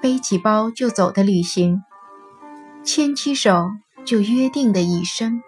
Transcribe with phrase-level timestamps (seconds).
[0.00, 1.82] 背起包就走的旅行，
[2.82, 3.70] 牵起手
[4.04, 5.42] 就约定的一生。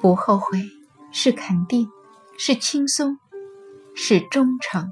[0.00, 0.64] 不后悔，
[1.12, 1.88] 是肯定，
[2.36, 3.18] 是轻松，
[3.94, 4.88] 是忠诚，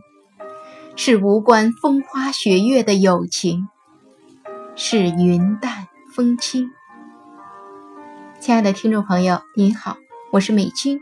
[0.94, 3.66] 是无关风花雪月的友情，
[4.76, 6.70] 是云淡风轻。
[8.38, 9.96] 亲爱的听众朋友，您好，
[10.30, 11.00] 我是美君，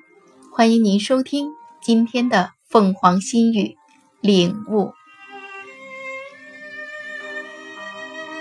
[0.50, 1.50] 欢迎您收听
[1.82, 3.76] 今天的凤凰心语
[4.22, 4.94] 领悟。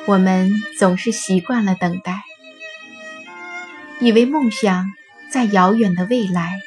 [0.07, 2.21] 我们总是习惯了等待，
[3.99, 4.85] 以为梦想
[5.31, 6.59] 在遥远的未来。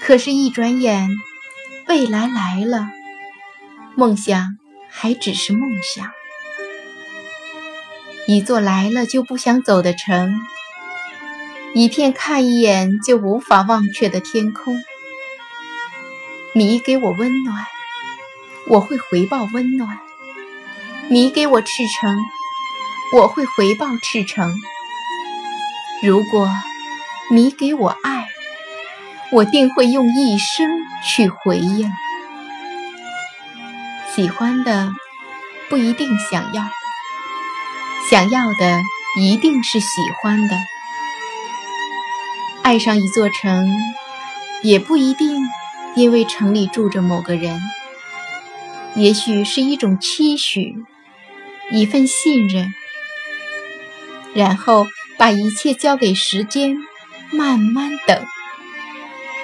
[0.00, 1.10] 可是，一转眼，
[1.88, 2.88] 未来来了，
[3.96, 4.58] 梦想
[4.88, 6.12] 还只是梦想。
[8.28, 10.40] 一座来了就不想走的城，
[11.74, 14.80] 一片看一眼就无法忘却的天空。
[16.54, 17.66] 你给我温暖，
[18.68, 19.98] 我会回报温暖。
[21.12, 22.16] 你给我赤诚，
[23.12, 24.58] 我会回报赤诚。
[26.02, 26.48] 如果
[27.30, 28.28] 你给我爱，
[29.30, 30.70] 我定会用一生
[31.04, 31.92] 去回应。
[34.14, 34.90] 喜欢的
[35.68, 36.62] 不一定想要，
[38.10, 38.80] 想要的
[39.20, 39.86] 一定是喜
[40.22, 40.56] 欢的。
[42.62, 43.68] 爱上一座城，
[44.62, 45.42] 也不一定
[45.94, 47.60] 因为城里住着某个人，
[48.94, 50.86] 也许是一种期许。
[51.72, 52.74] 一份信任，
[54.34, 56.76] 然后把一切交给时间，
[57.32, 58.26] 慢慢等，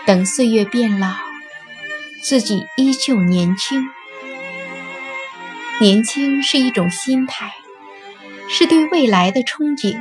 [0.04, 1.14] 等岁月变老，
[2.22, 3.88] 自己依旧年轻。
[5.80, 7.54] 年轻是一种心态，
[8.50, 9.98] 是对未来的憧憬。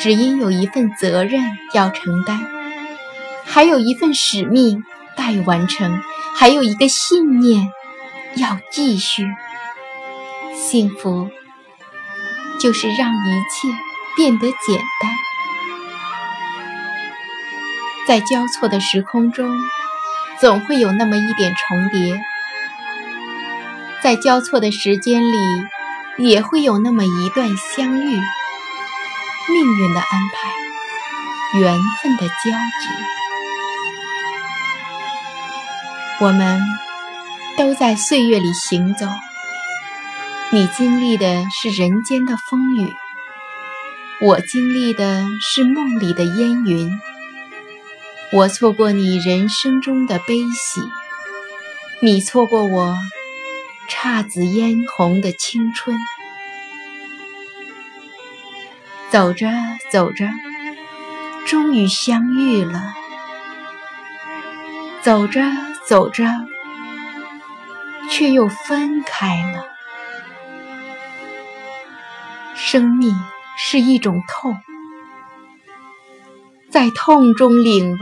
[0.00, 2.44] 只因有一份责任要承担，
[3.44, 4.82] 还有一份使命
[5.16, 6.02] 待完成，
[6.34, 7.70] 还有一个信念
[8.34, 9.24] 要继续。
[10.54, 11.28] 幸福
[12.60, 13.68] 就是让一切
[14.16, 15.10] 变得简单，
[18.06, 19.52] 在交错的时空中，
[20.40, 22.16] 总会有那么一点重叠；
[24.02, 25.36] 在交错的时间里，
[26.18, 28.20] 也会有那么一段相遇。
[29.46, 32.88] 命运的安排，缘分的交集，
[36.20, 36.62] 我们
[37.58, 39.06] 都在岁月里行走。
[40.54, 42.94] 你经历的是人间的风雨，
[44.20, 46.92] 我经历的是梦里的烟云。
[48.30, 50.80] 我错过你人生中的悲喜，
[52.00, 52.96] 你错过我
[53.88, 55.96] 姹紫嫣红的青春。
[59.10, 59.50] 走着
[59.90, 60.28] 走着，
[61.48, 62.80] 终于相遇了；
[65.02, 65.42] 走着
[65.84, 66.28] 走着，
[68.08, 69.73] 却又分开了。
[72.66, 73.14] 生命
[73.58, 74.56] 是一种痛，
[76.70, 77.98] 在痛中领悟，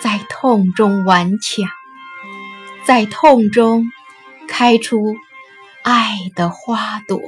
[0.00, 1.68] 在痛中顽强，
[2.86, 3.84] 在痛中
[4.48, 5.14] 开出
[5.82, 7.20] 爱的花朵。